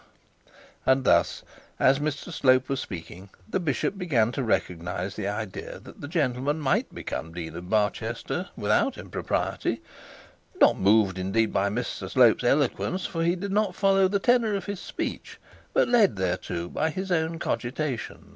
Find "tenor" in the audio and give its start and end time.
14.17-14.55